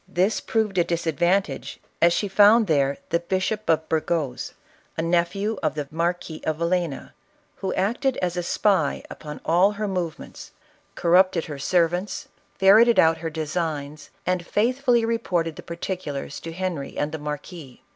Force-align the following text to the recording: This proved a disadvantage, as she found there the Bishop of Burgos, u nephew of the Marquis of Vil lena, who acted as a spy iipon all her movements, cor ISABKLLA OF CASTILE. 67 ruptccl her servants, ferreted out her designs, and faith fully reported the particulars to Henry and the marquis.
This 0.07 0.39
proved 0.41 0.79
a 0.79 0.83
disadvantage, 0.83 1.79
as 2.01 2.11
she 2.11 2.27
found 2.27 2.65
there 2.65 2.97
the 3.09 3.19
Bishop 3.19 3.69
of 3.69 3.87
Burgos, 3.87 4.55
u 4.97 5.03
nephew 5.03 5.59
of 5.61 5.75
the 5.75 5.87
Marquis 5.91 6.41
of 6.43 6.55
Vil 6.57 6.69
lena, 6.69 7.13
who 7.57 7.71
acted 7.75 8.17
as 8.17 8.35
a 8.35 8.41
spy 8.41 9.03
iipon 9.11 9.39
all 9.45 9.73
her 9.73 9.87
movements, 9.87 10.53
cor 10.95 11.11
ISABKLLA 11.11 11.19
OF 11.19 11.31
CASTILE. 11.31 11.41
67 11.41 11.47
ruptccl 11.47 11.47
her 11.47 11.59
servants, 11.99 12.27
ferreted 12.57 12.97
out 12.99 13.17
her 13.19 13.29
designs, 13.29 14.09
and 14.25 14.43
faith 14.47 14.81
fully 14.81 15.05
reported 15.05 15.55
the 15.55 15.61
particulars 15.61 16.39
to 16.39 16.51
Henry 16.51 16.97
and 16.97 17.11
the 17.11 17.19
marquis. 17.19 17.83